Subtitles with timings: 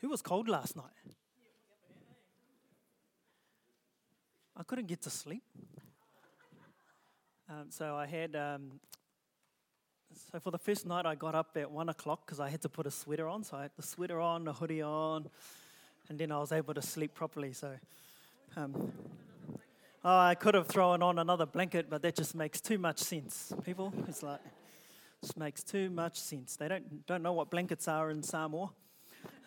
[0.00, 0.84] Who was cold last night?
[4.56, 5.42] I couldn't get to sleep.
[7.48, 8.80] Um, so I had, um,
[10.32, 12.68] so for the first night, I got up at one o'clock because I had to
[12.68, 13.44] put a sweater on.
[13.44, 15.28] So I had the sweater on, the hoodie on,
[16.08, 17.52] and then I was able to sleep properly.
[17.52, 17.72] So
[18.56, 18.92] um,
[20.04, 23.52] oh, I could have thrown on another blanket, but that just makes too much sense.
[23.64, 24.40] People, it's like,
[25.20, 26.56] just makes too much sense.
[26.56, 28.70] They don't, don't know what blankets are in Samoa,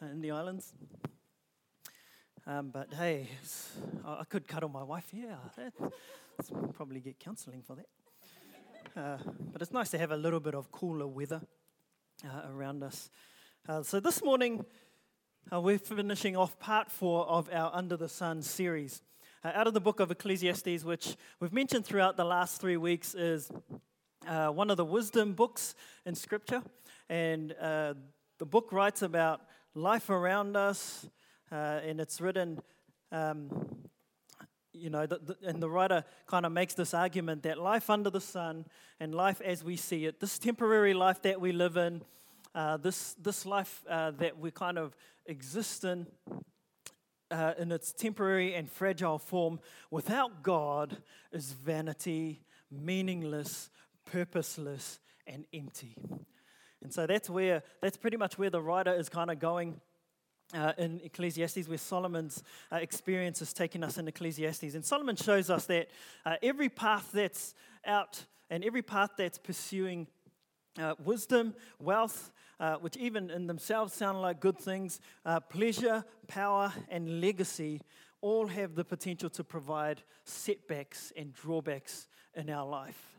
[0.02, 0.74] in the islands.
[2.48, 3.28] Um, but hey,
[4.06, 5.08] I could cuddle my wife.
[5.12, 7.88] Yeah, that's, probably get counselling for that.
[8.96, 9.18] Uh,
[9.52, 11.42] but it's nice to have a little bit of cooler weather
[12.26, 13.10] uh, around us.
[13.68, 14.66] Uh, so this morning,
[15.52, 19.02] uh, we're finishing off part four of our Under the Sun series.
[19.44, 23.16] Uh, out of the book of Ecclesiastes, which we've mentioned throughout the last three weeks,
[23.16, 23.52] is
[24.28, 26.64] uh, one of the wisdom books in Scripture.
[27.10, 29.42] And the book writes about
[29.80, 31.08] life around us,
[31.52, 32.60] uh, and it's written,
[33.12, 33.50] um,
[34.74, 38.10] you know, the, the, and the writer kind of makes this argument that life under
[38.10, 38.66] the sun
[39.00, 42.02] and life as we see it, this temporary life that we live in,
[42.54, 46.08] uh, this, this life uh, that we kind of exist in,
[47.32, 50.98] uh, in its temporary and fragile form, without God,
[51.32, 53.70] is vanity, meaningless,
[54.06, 55.96] purposeless, and empty.
[56.82, 59.82] And so that's where, that's pretty much where the writer is kind of going
[60.54, 64.76] uh, in Ecclesiastes, where Solomon's uh, experience is taking us in Ecclesiastes.
[64.76, 65.90] And Solomon shows us that
[66.26, 67.54] uh, every path that's
[67.86, 70.08] out and every path that's pursuing
[70.80, 76.74] uh, wisdom, wealth, uh, which even in themselves sound like good things, uh, pleasure, power,
[76.90, 77.82] and legacy,
[78.22, 83.18] all have the potential to provide setbacks and drawbacks in our life.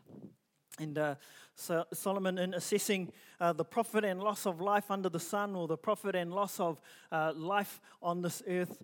[0.81, 1.15] And uh,
[1.55, 5.67] so Solomon, in assessing uh, the profit and loss of life under the sun, or
[5.67, 8.81] the profit and loss of uh, life on this earth,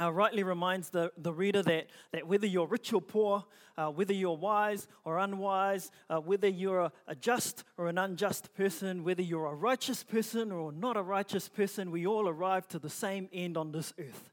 [0.00, 3.44] uh, rightly reminds the, the reader that, that whether you're rich or poor,
[3.76, 8.54] uh, whether you're wise or unwise, uh, whether you're a, a, just or an unjust
[8.54, 12.78] person, whether you're a righteous person or not a righteous person, we all arrive to
[12.78, 14.30] the same end on this earth.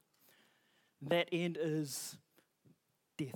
[1.02, 2.18] That end is
[3.18, 3.36] death.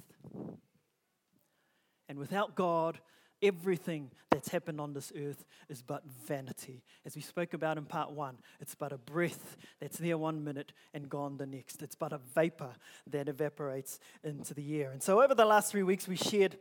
[2.08, 3.00] And without God,
[3.44, 6.82] everything that's happened on this earth is but vanity.
[7.06, 10.74] As we spoke about in part one, it's but a breath that's there one minute
[10.94, 11.84] and gone the next.
[11.84, 12.72] It's but a vapor
[13.12, 14.92] that evaporates into the air.
[14.92, 16.58] And so, over the last three weeks, we shared.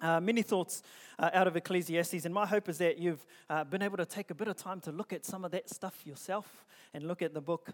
[0.00, 0.84] Uh, many thoughts
[1.18, 4.30] uh, out of Ecclesiastes, and my hope is that you've uh, been able to take
[4.30, 6.64] a bit of time to look at some of that stuff yourself
[6.94, 7.70] and look at the book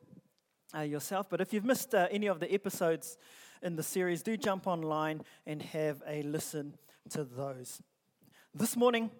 [0.75, 1.28] uh, yourself.
[1.28, 3.19] But if you've missed uh, any of the episodes
[3.62, 6.76] in the series, do jump online and have a listen
[7.11, 7.82] to those.
[8.57, 9.11] This morning,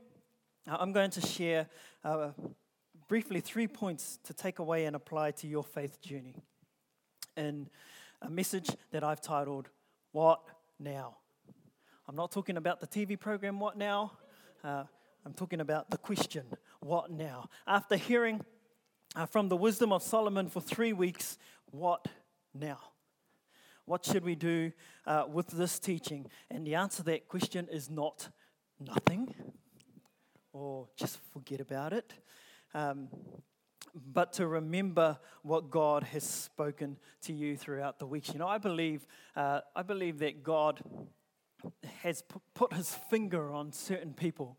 [0.71, 1.67] uh, I'm going to share
[2.05, 2.29] uh,
[3.09, 6.37] briefly three points to take away and apply to your faith journey
[7.37, 7.69] in
[8.23, 9.71] a message that I've titled,
[10.13, 10.41] What
[10.79, 11.17] Now?
[12.07, 14.13] I'm not talking about the TV program, What Now?
[14.63, 14.85] Uh,
[15.27, 16.45] I'm talking about the question,
[16.79, 17.49] What Now?
[17.67, 18.41] After hearing
[19.17, 21.39] uh, from the wisdom of Solomon for three weeks,
[21.73, 22.07] What
[22.55, 22.79] Now?
[23.85, 24.71] What should we do
[25.09, 26.31] uh, with this teaching?
[26.53, 28.29] And the answer to that question is not
[28.85, 29.35] nothing
[30.53, 32.13] or just forget about it.
[32.75, 33.09] Um,
[33.95, 38.33] but to remember what God has spoken to you throughout the weeks.
[38.33, 39.07] You know, I believe,
[39.37, 40.83] uh, I believe that God
[42.03, 42.23] has
[42.55, 44.59] put his finger on certain people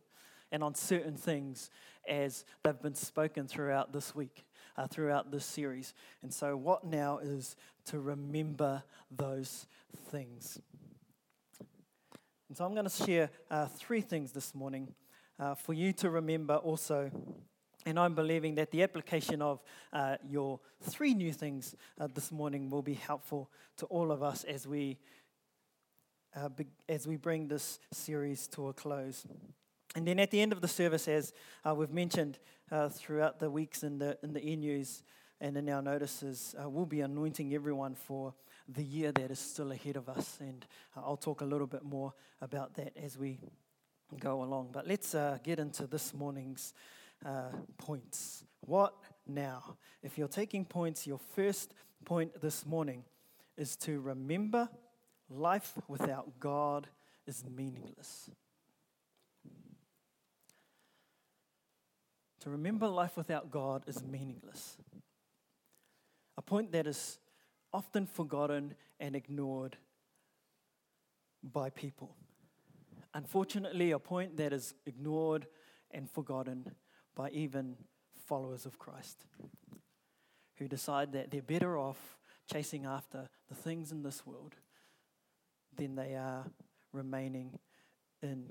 [0.52, 1.69] and on certain things
[2.07, 4.46] as they've been spoken throughout this week,
[4.78, 5.94] uh, throughout this series.
[6.22, 7.56] And so, what now is
[7.86, 9.68] to remember those
[10.09, 10.59] things.
[12.47, 14.94] And so I'm going to share uh, three things this morning
[15.39, 17.09] uh, for you to remember also.
[17.88, 22.69] And I'm believing that the application of uh, your three new things uh, this morning
[22.69, 25.00] will be helpful to all of us as we,
[26.35, 29.25] uh, be, as we bring this series to a close.
[29.95, 31.33] And then at the end of the service, as
[31.67, 32.38] uh, we've mentioned
[32.91, 35.01] throughout the weeks in the, in the e news
[35.41, 38.36] and in our notices, we'll be anointing everyone for
[38.67, 40.38] the year that is still ahead of us.
[40.39, 40.65] And
[40.95, 43.39] uh, I'll talk a little bit more about that as we
[44.19, 44.69] go along.
[44.71, 46.73] But let's uh, get into this morning's
[47.25, 48.44] uh, points.
[48.62, 48.95] What
[49.27, 49.77] now?
[50.01, 51.73] If you're taking points, your first
[52.03, 53.03] point this morning
[53.57, 54.69] is to remember
[55.29, 56.88] life without God
[57.25, 58.29] is meaningless.
[62.41, 64.77] To remember life without God is meaningless.
[66.38, 67.18] A point that is
[67.75, 69.75] often forgotten and ignored
[71.44, 72.16] by people.
[73.13, 75.45] Unfortunately, a point that is ignored
[75.92, 76.72] and forgotten
[77.16, 77.75] by even
[78.27, 79.25] followers of Christ.
[80.57, 82.18] who decide that they're better off
[82.51, 84.56] chasing after the things in this world
[85.75, 86.45] than they are
[86.94, 87.60] remaining
[88.21, 88.45] in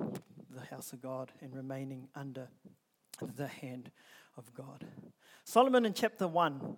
[0.51, 2.49] the house of God and remaining under
[3.37, 3.91] the hand
[4.37, 4.85] of God.
[5.45, 6.77] Solomon in chapter 1,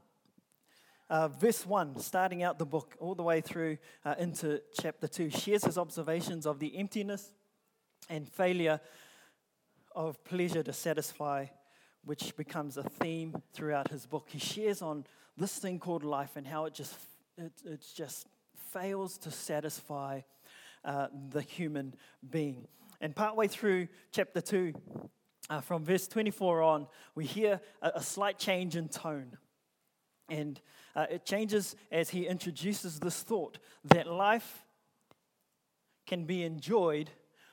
[1.09, 5.31] uh, verse 1, starting out the book all the way through uh, into chapter 2,
[5.31, 7.33] shares his observations of the emptiness
[8.09, 8.81] and failure
[9.95, 11.47] of pleasure to satisfy,
[12.05, 14.29] which becomes a theme throughout his book.
[14.31, 15.05] He shares on
[15.37, 16.95] this thing called life and how it just,
[17.39, 18.27] it, it just
[18.73, 20.21] fails to satisfy
[20.85, 21.95] uh, the human
[22.29, 22.67] being.
[23.01, 24.73] And partway through chapter 2,
[25.49, 29.37] uh, from verse 24 on, we hear a, a slight change in tone.
[30.29, 30.61] And
[30.95, 34.65] uh, it changes as he introduces this thought that life
[36.07, 37.11] can be enjoyed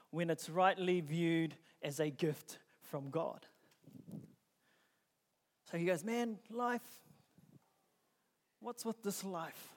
[0.09, 3.45] when it's rightly viewed as a gift from God.
[5.71, 6.81] So he goes, Man, life,
[8.59, 9.69] what's with this life?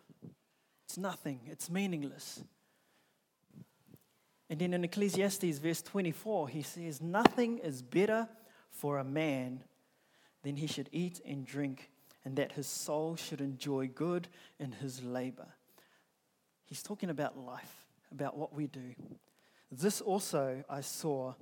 [0.87, 2.43] It's nothing, it's meaningless.
[4.49, 8.29] And then in Ecclesiastes, verse 24, he says, Nothing is better
[8.71, 9.65] for a man
[10.43, 11.91] than he should eat and drink,
[12.27, 14.27] and that his soul should enjoy good
[14.59, 15.47] in his labor.
[16.65, 18.97] He's talking about life, about what we do.
[19.71, 21.35] This also I saw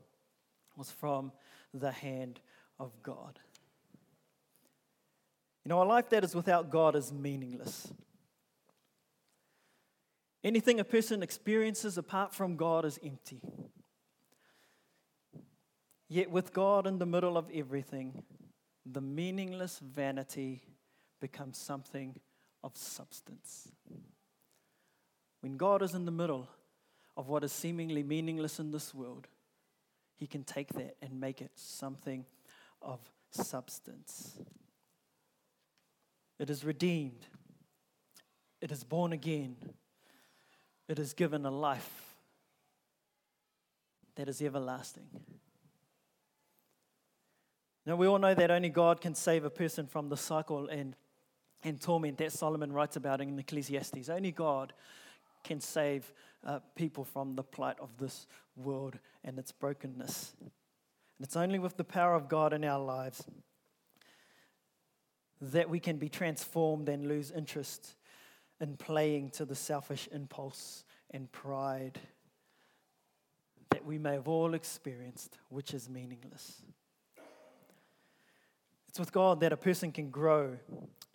[0.76, 1.32] was from
[1.72, 2.38] the hand
[2.78, 3.38] of God.
[5.64, 7.90] You know, a life that is without God is meaningless.
[10.44, 13.40] Anything a person experiences apart from God is empty.
[16.10, 18.22] Yet, with God in the middle of everything,
[18.84, 20.60] the meaningless vanity
[21.20, 22.16] becomes something
[22.62, 23.68] of substance.
[25.40, 26.48] When God is in the middle
[27.16, 29.26] of what is seemingly meaningless in this world,
[30.16, 32.24] He can take that and make it something
[32.80, 33.00] of
[33.30, 34.38] substance.
[36.38, 37.26] It is redeemed,
[38.60, 39.56] it is born again
[40.88, 42.16] it is given a life
[44.16, 45.08] that is everlasting.
[47.86, 50.96] Now, we all know that only God can save a person from the cycle and,
[51.64, 54.08] and torment that Solomon writes about in Ecclesiastes.
[54.08, 54.72] Only God
[55.42, 56.12] can save
[56.44, 58.26] uh, people from the plight of this
[58.56, 60.34] world and its brokenness.
[60.40, 60.50] And
[61.20, 63.24] it's only with the power of God in our lives
[65.40, 67.96] that we can be transformed and lose interest
[68.60, 71.98] in playing to the selfish impulse and pride
[73.70, 76.62] that we may have all experienced, which is meaningless.
[78.94, 80.56] It's with God that a person can grow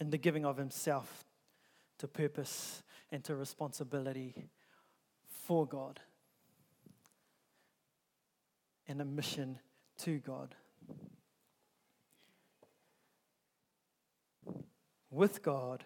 [0.02, 1.24] in the giving of himself
[2.00, 4.50] to purpose and to responsibility
[5.46, 6.02] for God
[8.86, 9.60] and a mission
[10.00, 10.56] to God.
[15.10, 15.86] With God,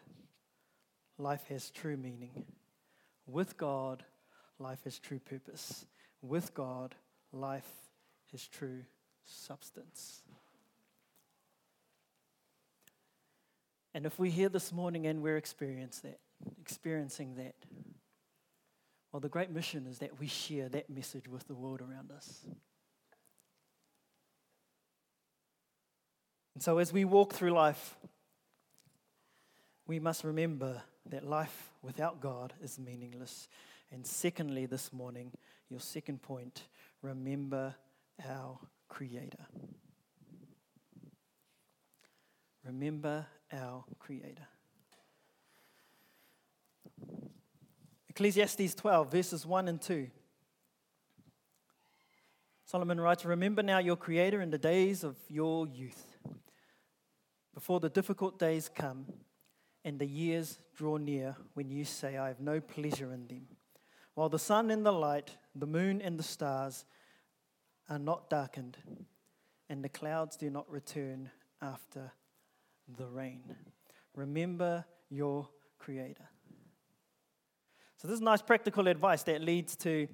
[1.20, 2.44] life has true meaning.
[3.28, 4.04] With God,
[4.58, 5.86] life has true purpose.
[6.24, 6.96] With God,
[7.32, 7.70] life
[8.32, 8.82] has true
[9.26, 10.24] substance.
[13.94, 16.20] And if we're here this morning and we're experiencing that,
[16.60, 17.56] experiencing that,
[19.12, 22.46] well, the great mission is that we share that message with the world around us.
[26.56, 27.96] And so as we walk through life,
[29.86, 33.48] we must remember that life without God is meaningless.
[33.92, 35.32] And secondly, this morning,
[35.70, 36.64] your second point
[37.02, 37.76] remember
[38.28, 38.58] our
[38.88, 39.46] Creator.
[42.66, 44.48] Remember our Creator.
[48.10, 50.08] Ecclesiastes 12, verses 1 and 2.
[52.66, 56.18] Solomon writes, Remember now your Creator in the days of your youth,
[57.54, 59.06] before the difficult days come
[59.84, 63.48] and the years draw near when you say, I have no pleasure in them.
[64.16, 66.86] While the sun and the light, the moon and the stars
[67.90, 68.78] are not darkened,
[69.70, 71.30] and the clouds do not return
[71.62, 72.12] after
[72.98, 73.42] the rain.
[74.16, 75.48] Remember your
[75.80, 76.30] Creator.
[77.98, 80.08] So, this is nice practical advice that leads to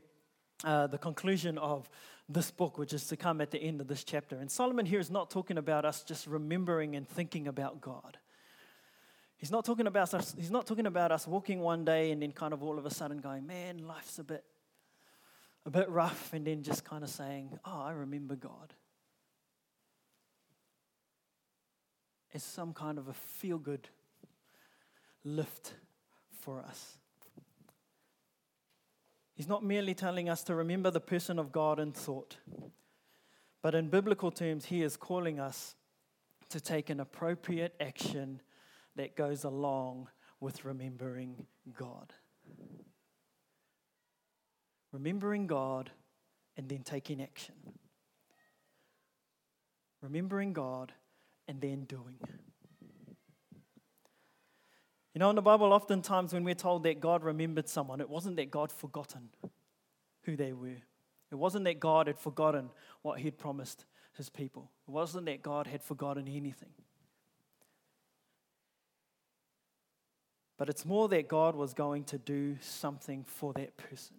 [0.64, 1.90] uh, the conclusion of
[2.28, 4.38] this book, which is to come at the end of this chapter.
[4.38, 8.18] And Solomon here is not talking about us just remembering and thinking about God.
[9.38, 12.32] He's not talking about us, he's not talking about us walking one day and then
[12.32, 14.44] kind of all of a sudden going, man, life's a bit
[15.66, 18.74] a bit rough, and then just kind of saying, Oh, I remember God.
[22.32, 23.90] It's some kind of a feel good
[25.24, 25.74] lift
[26.32, 26.98] for us.
[29.34, 32.38] He's not merely telling us to remember the person of God in thought,
[33.62, 35.76] but in biblical terms, he is calling us
[36.50, 38.42] to take an appropriate action
[38.96, 40.10] that goes along
[40.40, 41.46] with remembering
[41.78, 42.14] God.
[44.92, 45.92] Remembering God
[46.58, 47.56] and then taking action.
[50.02, 50.92] Remembering God
[51.50, 52.16] and then doing.
[55.14, 58.36] You know, in the Bible, oftentimes when we're told that God remembered someone, it wasn't
[58.38, 59.30] that God forgotten
[60.24, 60.78] who they were.
[61.32, 62.70] It wasn't that God had forgotten
[63.02, 64.70] what He'd promised His people.
[64.88, 66.70] It wasn't that God had forgotten anything.
[70.58, 74.18] But it's more that God was going to do something for that person.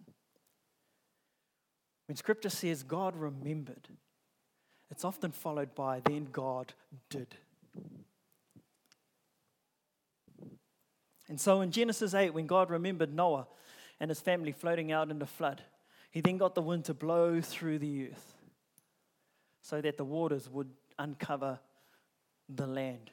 [2.07, 3.87] When Scripture says God remembered,
[4.91, 6.73] it's often followed by then God
[7.09, 7.35] did.
[11.29, 13.47] And so in Genesis 8, when God remembered Noah
[14.01, 15.61] and his family floating out in the flood,
[16.11, 18.35] he then got the wind to blow through the earth
[19.61, 20.69] so that the waters would
[20.99, 21.59] uncover
[22.49, 23.11] the land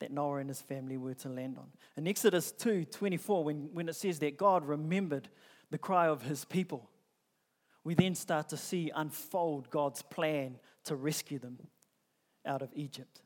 [0.00, 1.68] that Noah and his family were to land on.
[1.96, 5.28] In Exodus 2 24, when, when it says that God remembered
[5.70, 6.90] the cry of his people,
[7.84, 10.56] we then start to see unfold God's plan
[10.86, 11.58] to rescue them
[12.44, 13.22] out of Egypt.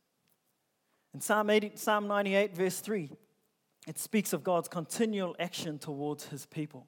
[1.15, 3.11] In Psalm, 80, Psalm 98, verse 3,
[3.87, 6.87] it speaks of God's continual action towards his people.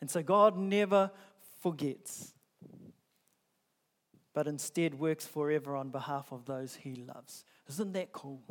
[0.00, 1.10] And so God never
[1.60, 2.32] forgets,
[4.32, 7.44] but instead works forever on behalf of those he loves.
[7.68, 8.42] Isn't that cool?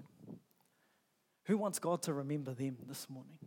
[1.45, 3.39] Who wants God to remember them this morning?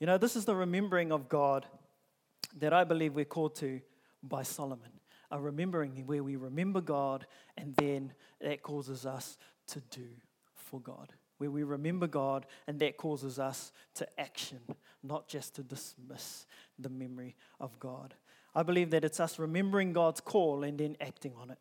[0.00, 1.64] You know, this is the remembering of God
[2.58, 3.80] that I believe we're called to
[4.28, 4.90] by Solomon.
[5.30, 7.26] A remembering where we remember God
[7.56, 9.36] and then that causes us
[9.68, 10.06] to do
[10.54, 14.60] for God, where we remember God and that causes us to action,
[15.02, 16.46] not just to dismiss
[16.78, 18.14] the memory of God.
[18.54, 21.58] I believe that it's us remembering God's call and then acting on it.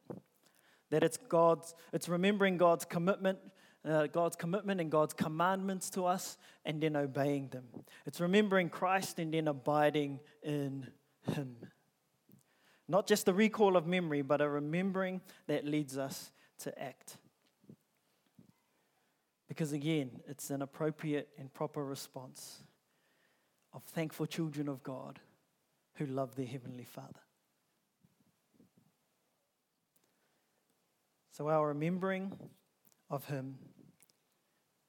[0.92, 3.40] That it's God's, it's remembering God's commitment,
[3.84, 7.64] uh, God's commitment and God's commandments to us and then obeying them.
[8.06, 10.88] It's remembering Christ and then abiding in
[11.34, 11.56] Him.
[12.94, 17.18] Not just the recall of memory, but a remembering that leads us to act.
[19.48, 22.62] Because again, it's an appropriate and proper response
[23.74, 25.18] of thankful children of God
[25.96, 27.22] who love their Heavenly Father.
[31.32, 32.32] So, our remembering
[33.10, 33.58] of Him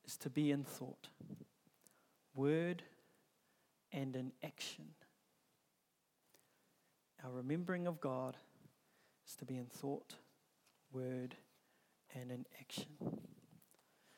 [0.05, 1.09] is to be in thought,
[2.35, 2.83] word,
[3.93, 4.85] and in action.
[7.25, 8.37] Our remembering of God
[9.27, 10.15] is to be in thought,
[10.93, 11.35] word,
[12.15, 12.91] and in action.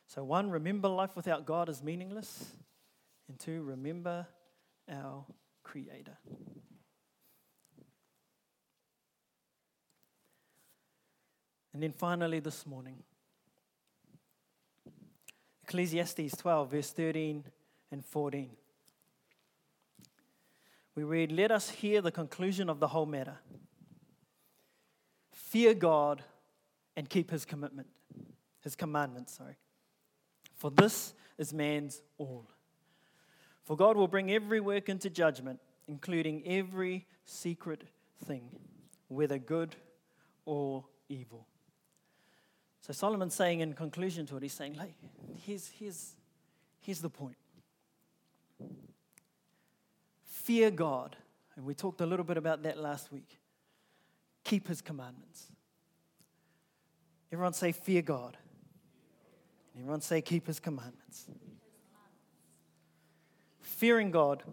[0.08, 2.56] So, one, remember life without God is meaningless.
[3.28, 4.26] And two, remember
[4.90, 5.24] our
[5.62, 6.16] Creator.
[11.72, 13.02] And then finally, this morning,
[15.64, 17.44] Ecclesiastes 12, verse 13
[17.92, 18.50] and 14.
[20.96, 23.36] We read, Let us hear the conclusion of the whole matter.
[25.30, 26.24] Fear God
[26.96, 27.86] and keep his commitment,
[28.62, 29.56] his commandments, sorry.
[30.54, 32.46] For this is man's all.
[33.62, 37.82] For God will bring every work into judgment, including every secret
[38.24, 38.48] thing,
[39.08, 39.76] whether good
[40.46, 41.46] or evil.
[42.80, 44.80] So Solomon's saying in conclusion to it, he's saying,
[45.44, 46.12] here's, here's,
[46.80, 47.36] here's the point.
[50.46, 51.16] Fear God.
[51.56, 53.40] And we talked a little bit about that last week.
[54.44, 55.48] Keep his commandments.
[57.32, 58.36] Everyone say, fear God.
[59.76, 61.26] Everyone say, keep his commandments.
[63.60, 64.44] Fearing God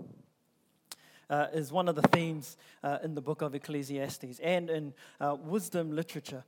[1.29, 5.37] uh, is one of the themes uh, in the book of Ecclesiastes and in uh,
[5.39, 6.43] wisdom literature.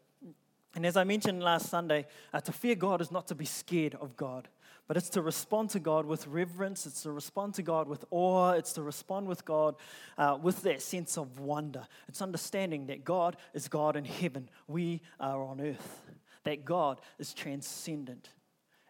[0.74, 3.94] And as I mentioned last Sunday, uh, to fear God is not to be scared
[4.02, 4.48] of God,
[4.88, 8.52] but it's to respond to God with reverence, it's to respond to God with awe,
[8.52, 9.76] it's to respond with God
[10.18, 11.88] uh, with that sense of wonder.
[12.08, 16.02] It's understanding that God is God in heaven, we are on earth,
[16.44, 18.30] that God is transcendent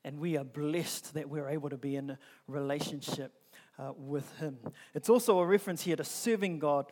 [0.05, 3.33] and we are blessed that we're able to be in a relationship
[3.79, 4.57] uh, with Him.
[4.93, 6.91] It's also a reference here to serving God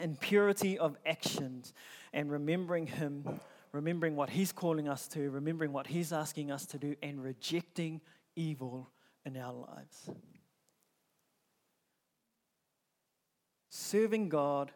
[0.00, 1.72] in purity of actions
[2.12, 6.78] and remembering Him, remembering what He's calling us to, remembering what He's asking us to
[6.78, 8.00] do, and rejecting
[8.36, 8.90] evil
[9.24, 10.10] in our lives.
[13.70, 14.72] Serving God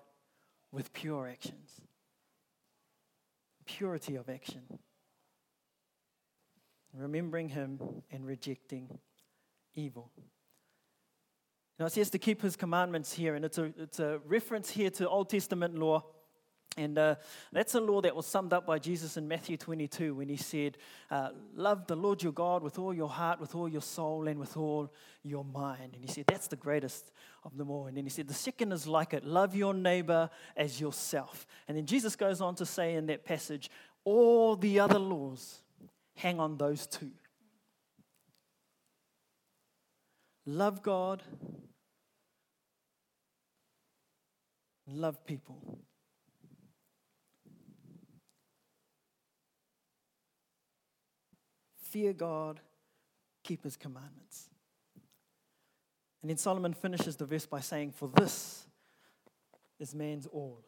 [0.73, 1.81] with pure actions,
[3.67, 4.79] purity of action
[6.97, 8.99] remembering him and rejecting
[9.75, 10.11] evil.
[11.79, 14.91] Now it says to keep his commandments here, and it's a, it's a reference here
[14.91, 16.05] to Old Testament law
[16.79, 17.15] And uh,
[17.53, 20.77] that's a law that was summed up by Jesus in Matthew 22 when he said,
[21.11, 24.39] uh, Love the Lord your God with all your heart, with all your soul, and
[24.39, 24.93] with all
[25.23, 25.95] your mind.
[25.95, 27.11] And he said, That's the greatest
[27.45, 27.87] of them all.
[27.87, 31.47] And then he said, The second is like it love your neighbor as yourself.
[31.67, 33.71] And then Jesus goes on to say in that passage,
[34.05, 35.63] All the other laws
[36.17, 37.11] hang on those two
[40.47, 41.23] love God,
[44.87, 45.81] love people.
[51.91, 52.61] Fear God,
[53.43, 54.51] keep his commandments.
[56.23, 58.67] And then Solomon finishes the verse by saying, For this
[59.79, 60.65] is man's all.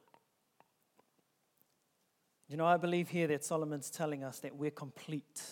[2.49, 5.43] You know, I believe here that Solomon's telling us that we're complete,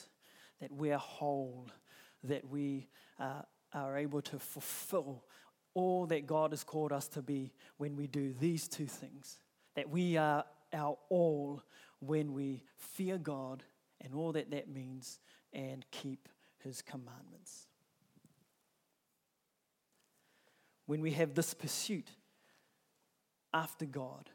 [0.60, 1.68] that we're whole,
[2.24, 3.42] that we uh,
[3.72, 5.24] are able to fulfill
[5.74, 9.40] all that God has called us to be when we do these two things.
[9.74, 11.62] That we are our all
[12.00, 13.62] when we fear God
[14.00, 15.20] and all that that means
[15.56, 16.28] and keep
[16.62, 17.66] his commandments.
[20.84, 22.08] When we have this pursuit
[23.52, 24.30] after God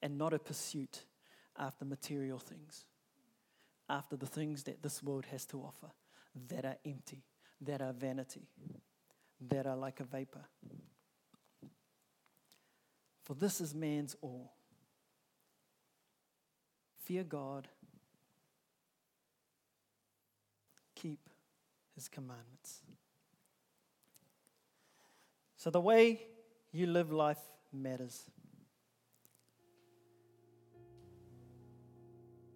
[0.00, 1.04] and not a pursuit
[1.58, 2.86] after material things,
[3.88, 5.92] after the things that this world has to offer
[6.48, 7.24] that are empty,
[7.60, 8.48] that are vanity,
[9.48, 10.44] that are like a vapor.
[13.24, 14.52] For this is man's all.
[17.04, 17.68] Fear God
[21.00, 21.18] keep
[21.94, 22.80] his commandments.
[25.56, 26.22] So, the way
[26.72, 27.40] you live life
[27.72, 28.30] matters.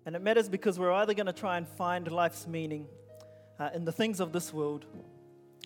[0.07, 2.87] And it matters because we're either going to try and find life's meaning
[3.59, 4.85] uh, in the things of this world,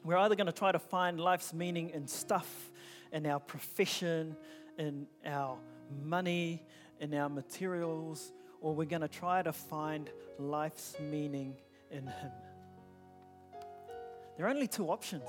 [0.04, 2.70] we're either going to try to find life's meaning in stuff,
[3.12, 4.36] in our profession,
[4.78, 5.58] in our
[6.04, 6.62] money,
[7.00, 11.56] in our materials, or we're going to try to find life's meaning
[11.90, 12.30] in Him.
[14.38, 15.28] There are only two options.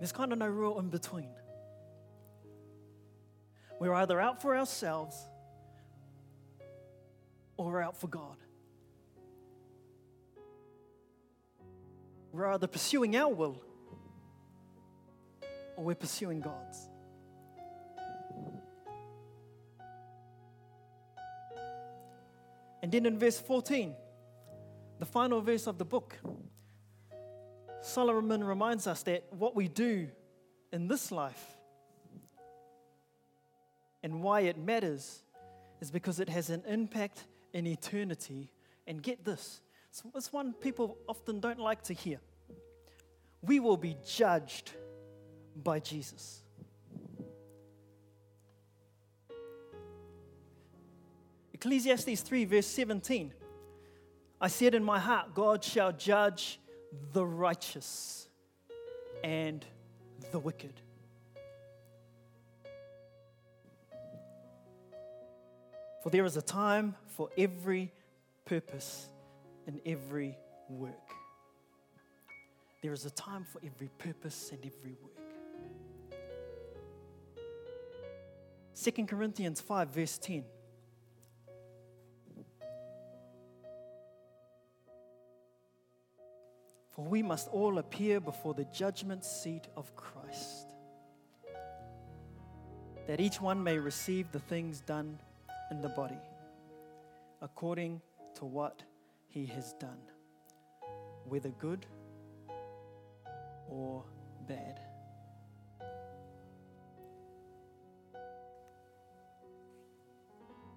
[0.00, 1.30] There's kind of no real in between.
[3.78, 5.16] We're either out for ourselves
[7.56, 8.36] or we're out for God.
[12.32, 13.62] We're either pursuing our will
[15.76, 16.88] or we're pursuing God's.
[22.82, 23.94] And then in verse 14,
[24.98, 26.18] the final verse of the book,
[27.80, 30.08] Solomon reminds us that what we do
[30.72, 31.56] in this life
[34.02, 35.22] and why it matters
[35.80, 38.50] is because it has an impact in eternity.
[38.86, 39.60] And get this
[40.14, 42.18] it's one people often don't like to hear.
[43.42, 44.72] We will be judged
[45.56, 46.42] by Jesus.
[51.52, 53.32] Ecclesiastes 3, verse 17
[54.40, 56.60] I said in my heart, God shall judge
[57.12, 58.28] the righteous
[59.24, 59.64] and
[60.30, 60.74] the wicked.
[66.02, 67.92] For there is a time for every
[68.44, 69.08] purpose
[69.66, 70.94] and every work.
[72.80, 75.18] There is a time for every purpose and every work.
[78.80, 80.44] 2 Corinthians 5, verse 10.
[86.98, 90.74] For we must all appear before the judgment seat of Christ,
[93.06, 95.16] that each one may receive the things done
[95.70, 96.18] in the body,
[97.40, 98.00] according
[98.34, 98.82] to what
[99.28, 100.00] he has done,
[101.28, 101.86] whether good
[103.68, 104.02] or
[104.48, 104.80] bad.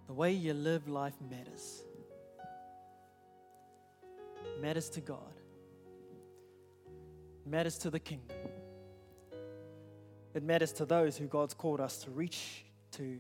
[0.06, 1.82] The way you live life matters.
[4.62, 5.41] Matters to God
[7.46, 8.38] matters to the kingdom.
[10.34, 13.20] It matters to those who God's called us to reach to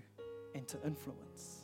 [0.55, 1.61] and to influence.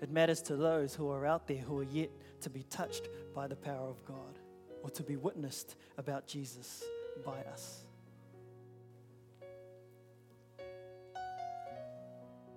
[0.00, 2.10] It matters to those who are out there who are yet
[2.42, 4.38] to be touched by the power of God
[4.82, 6.84] or to be witnessed about Jesus
[7.24, 7.84] by us.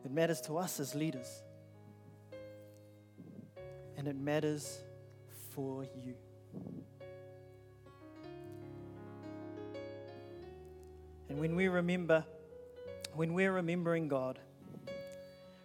[0.04, 1.44] It matters to us as leaders.
[3.98, 4.80] And it matters
[5.54, 6.16] for you.
[11.32, 12.26] And when we remember,
[13.16, 14.38] when we're remembering God,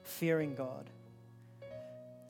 [0.05, 0.88] fearing God,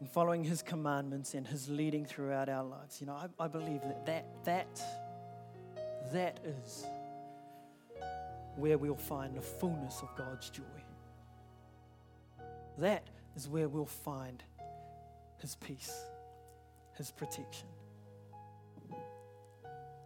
[0.01, 3.83] and following His commandments and His leading throughout our lives, you know, I, I believe
[3.83, 4.81] that, that that
[6.15, 6.87] that is
[8.57, 10.63] where we'll find the fullness of God's joy.
[12.79, 14.43] that is where we'll find
[15.43, 16.07] His peace,
[16.97, 17.69] His protection.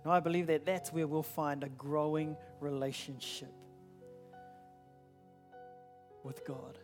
[0.05, 3.53] Now, I believe that that's where we'll find a growing relationship
[6.23, 6.79] with God.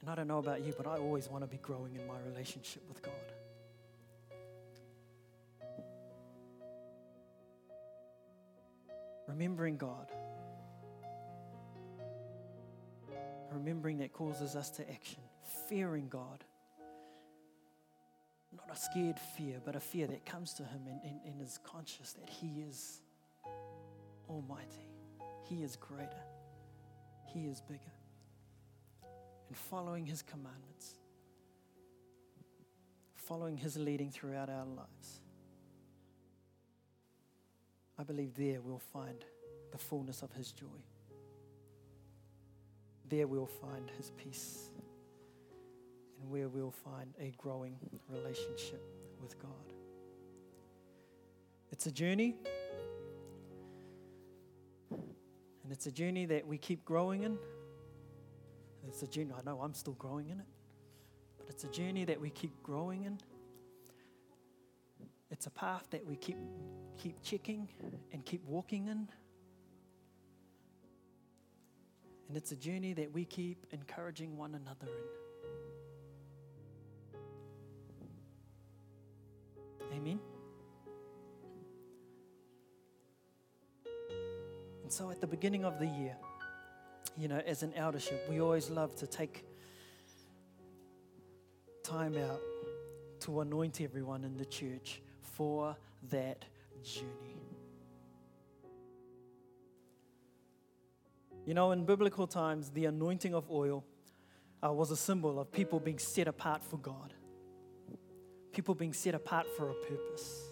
[0.00, 2.18] And I don't know about you, but I always want to be growing in my
[2.30, 3.14] relationship with God.
[9.26, 10.12] Remembering God.
[13.50, 15.20] Remembering that causes us to action.
[15.68, 16.44] Fearing God.
[18.66, 21.58] Not a scared fear, but a fear that comes to Him and, and, and is
[21.62, 23.00] conscious that He is
[24.28, 24.88] almighty.
[25.44, 26.24] He is greater.
[27.26, 27.80] He is bigger.
[29.48, 30.94] And following His commandments,
[33.14, 35.20] following His leading throughout our lives.
[37.98, 39.24] I believe there we'll find
[39.70, 40.66] the fullness of His joy.
[43.08, 44.70] There we'll find His peace.
[46.20, 47.76] And where we'll find a growing
[48.08, 48.82] relationship
[49.20, 49.50] with God.
[51.70, 52.36] It's a journey.
[54.90, 57.38] And it's a journey that we keep growing in.
[58.86, 60.46] It's a journey, I know I'm still growing in it,
[61.36, 63.18] but it's a journey that we keep growing in.
[65.30, 66.36] It's a path that we keep,
[66.96, 67.68] keep checking
[68.12, 69.08] and keep walking in.
[72.28, 75.25] And it's a journey that we keep encouraging one another in.
[79.96, 80.20] Amen.
[84.82, 86.16] And so at the beginning of the year,
[87.16, 89.44] you know, as an eldership, we always love to take
[91.82, 92.40] time out
[93.20, 95.76] to anoint everyone in the church for
[96.10, 96.44] that
[96.84, 97.40] journey.
[101.46, 103.84] You know, in biblical times, the anointing of oil
[104.64, 107.14] uh, was a symbol of people being set apart for God,
[108.56, 110.44] people being set apart for a purpose.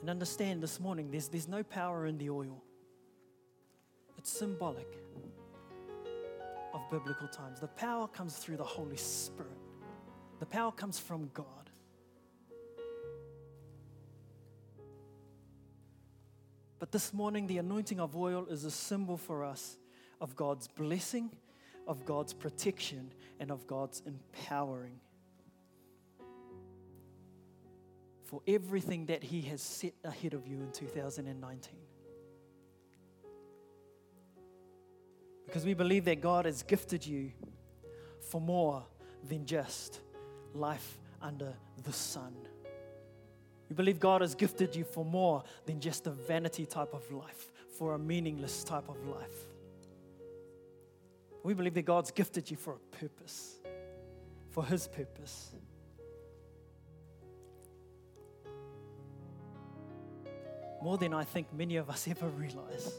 [0.00, 2.62] And understand this morning there's, there's no power in the oil,
[4.16, 4.88] it's symbolic
[6.72, 7.60] of biblical times.
[7.60, 9.50] The power comes through the Holy Spirit,
[10.40, 11.44] the power comes from God.
[16.78, 19.76] But this morning, the anointing of oil is a symbol for us
[20.22, 21.30] of God's blessing,
[21.86, 25.00] of God's protection, and of God's empowering.
[28.26, 31.72] for everything that He has set ahead of you in 2019.
[35.46, 37.30] Because we believe that God has gifted you
[38.20, 38.84] for more
[39.28, 40.00] than just
[40.54, 42.34] life under the sun.
[43.68, 47.52] We believe God has gifted you for more than just a vanity type of life,
[47.78, 49.55] for a meaningless type of life.
[51.46, 53.60] We believe that God's gifted you for a purpose,
[54.50, 55.52] for His purpose.
[60.82, 62.92] more than I think many of us ever realize.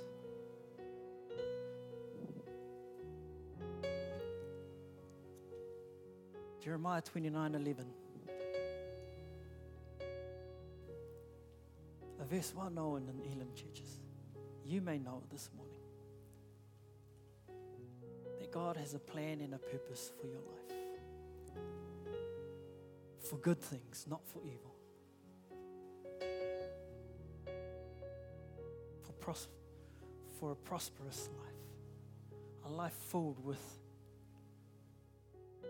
[6.62, 7.86] Jeremiah 29 11.
[12.20, 14.00] A verse well known in Elim churches.
[14.66, 15.77] You may know it this morning.
[18.58, 20.78] God has a plan and a purpose for your life.
[23.20, 24.74] For good things, not for evil.
[29.20, 29.50] pros-
[30.40, 31.62] for a prosperous life,
[32.66, 33.64] a life filled with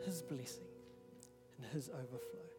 [0.06, 0.72] His blessing
[1.58, 2.57] and His overflow.